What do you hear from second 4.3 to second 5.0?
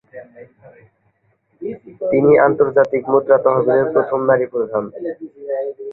প্রধান।